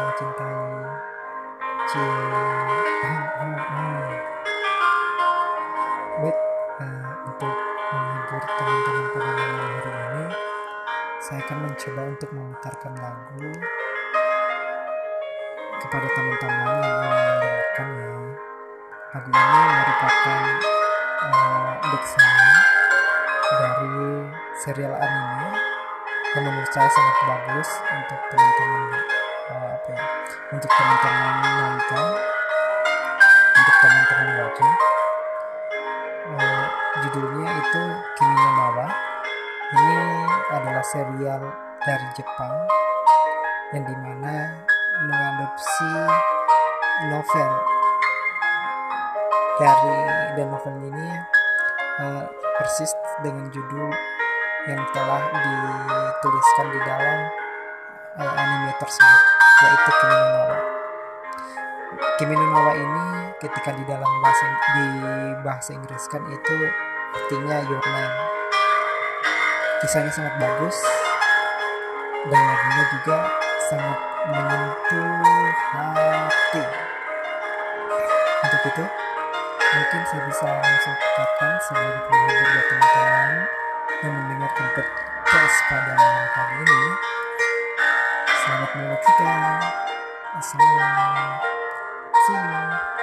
[0.00, 0.56] saya cintai
[1.84, 2.08] cie
[6.20, 6.36] baik
[6.80, 7.54] uh, untuk
[7.92, 10.24] menghibur teman-teman pada malam hari ini
[11.20, 13.52] saya akan mencoba untuk memutarkan lagu
[15.84, 18.12] kepada teman-teman yang ingin mendengarkannya.
[19.10, 20.42] Lagu ini merupakan
[21.28, 21.72] uh,
[23.52, 24.00] dari
[24.64, 25.48] serial anime
[26.32, 29.19] yang menurut saya sangat bagus untuk teman-teman
[29.50, 29.94] apa
[30.54, 32.06] untuk teman-teman nonton.
[33.50, 34.74] Untuk teman-teman watching
[36.38, 36.66] uh,
[37.04, 37.82] judulnya itu
[38.16, 38.86] Kimi no Nawa.
[39.70, 39.98] Ini
[40.50, 41.42] adalah serial
[41.82, 42.56] dari Jepang
[43.70, 44.34] yang di mana
[45.06, 45.92] mengadopsi
[47.06, 47.50] novel.
[49.60, 49.96] Dari
[50.40, 51.08] dan novel ini
[52.00, 52.24] uh,
[52.58, 53.92] persis dengan judul
[54.68, 57.18] yang telah dituliskan di dalam
[58.20, 60.56] uh, anime tersebut yaitu Kimi no Nawa.
[62.16, 62.34] Kimi
[62.80, 63.04] ini
[63.40, 64.86] ketika di dalam bahasa di
[65.44, 66.56] bahasa Inggris kan itu
[67.16, 68.16] artinya your name.
[69.80, 70.76] Kisahnya sangat bagus
[72.28, 73.16] dan lagunya juga
[73.72, 75.08] sangat menyentuh
[75.72, 76.64] hati.
[78.44, 78.84] Untuk itu,
[79.72, 83.32] mungkin saya bisa langsung katakan sebagai penghibur buat teman-teman
[84.00, 86.82] yang mendengarkan podcast pada malam kali ini.
[88.40, 89.60] Selamat menyaksikan.
[90.40, 91.28] Assalamualaikum.
[92.24, 92.99] See you.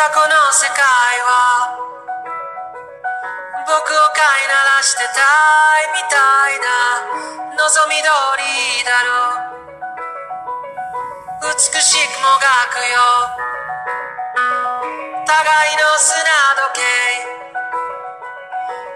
[0.00, 0.80] だこの世界
[1.28, 1.76] は
[3.68, 6.16] 僕を飼いならしてたいみた
[6.56, 7.04] いな
[7.60, 8.08] 望み通
[8.40, 9.36] りだろ
[11.44, 11.52] う。
[11.52, 11.52] 美
[11.84, 12.96] しくもがくよ。
[15.28, 15.36] 互
[15.68, 16.16] いの砂
[16.72, 16.88] 時計。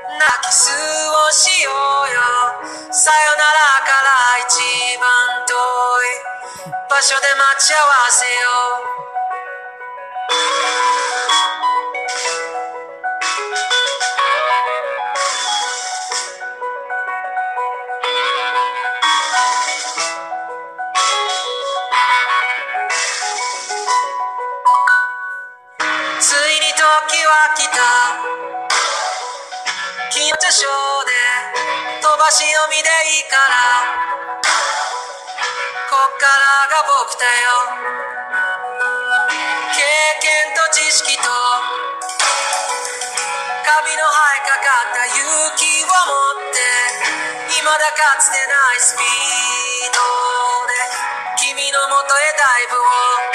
[0.09, 2.25] 泣き数をしようよ。
[2.91, 4.57] さよならから一
[4.97, 5.05] 番
[5.45, 6.17] 遠い
[6.89, 8.94] 場所で待ち合わせよう。
[30.55, 30.71] 章
[31.03, 31.11] で
[31.99, 32.87] 飛ばし読みで
[33.19, 33.59] いいから。
[35.91, 37.75] こっからが僕だよ。
[39.75, 39.83] 経
[40.23, 41.27] 験と知識と。
[43.67, 45.27] カビの生えかかった勇
[45.59, 46.63] 気を持って。
[47.51, 49.99] 未だかつてないスピード
[50.71, 51.51] で。
[51.51, 53.34] 君のもとへダイブを。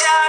[0.00, 0.21] Yeah.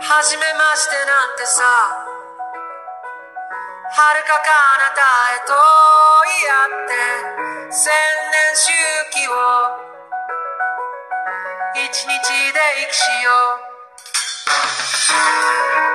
[0.00, 1.62] 初めましてなんてさ。
[3.96, 4.98] はるか彼方
[5.30, 5.54] へと
[6.24, 8.72] 言い合って千年周
[9.10, 9.32] 期を。
[11.74, 12.10] 一日
[12.52, 13.30] で生きしよ
[15.90, 15.93] う。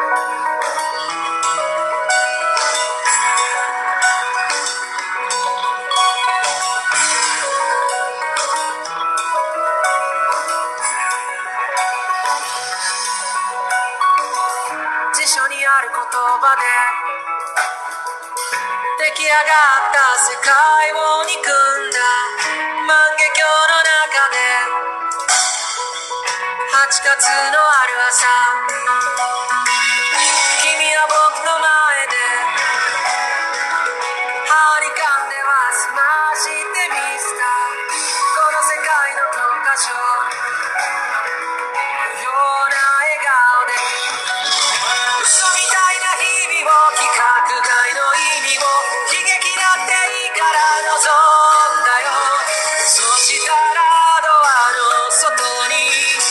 [19.80, 20.52] った世界
[20.92, 22.00] を憎んだ。
[22.86, 24.44] 万華鏡の中で。
[26.68, 28.28] 8月のある朝。
[55.60, 56.29] morning.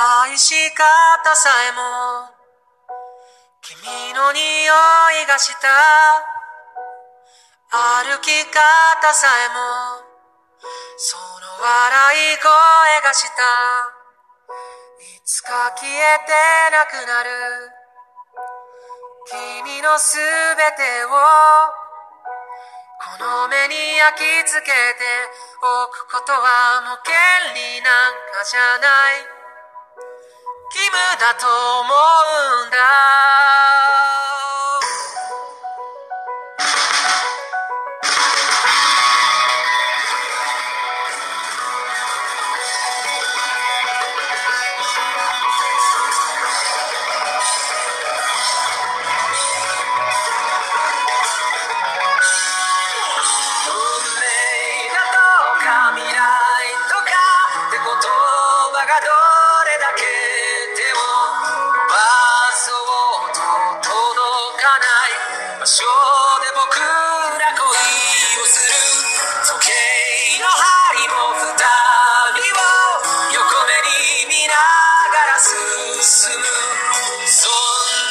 [0.00, 2.30] 愛し方さえも
[3.60, 3.82] 君
[4.14, 5.66] の匂いがした。
[7.70, 10.06] 歩き方さえも
[10.96, 11.22] その
[11.58, 12.46] 笑い声
[13.02, 13.42] がした。
[15.02, 15.90] いつか消え
[16.22, 16.30] て
[16.70, 17.30] なくなる。
[19.66, 21.08] 君のすべてを
[23.18, 25.02] この目に焼き付けて
[25.60, 27.18] おくことはもう権
[27.52, 29.37] 利なんかじゃない。
[31.18, 31.46] だと
[31.80, 31.88] 思
[32.64, 34.27] うんだ。
[65.68, 68.72] 所で僕ら恋をする
[69.44, 72.64] 時計の針も二人を
[73.36, 76.48] 横目に見ながら進む。
[77.28, 77.52] そん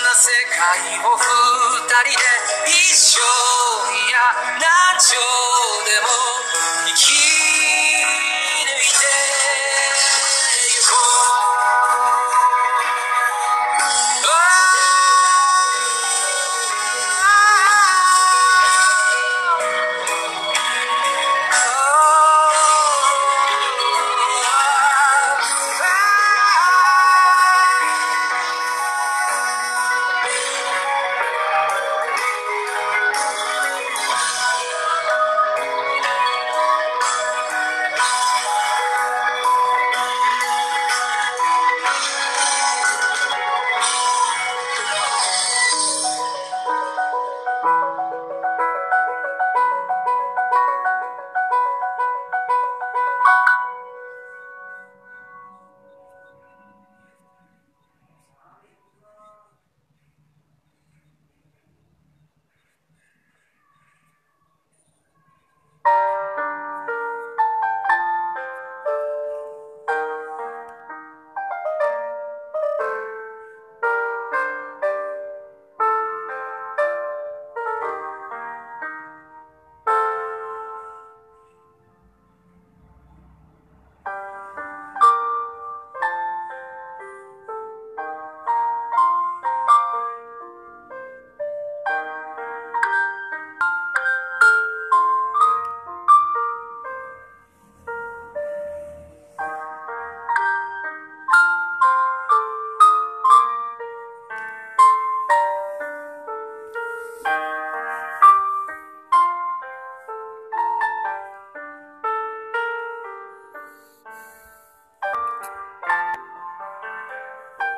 [0.05, 4.21] な世界を二人で一生いや
[4.61, 6.13] 何兆でも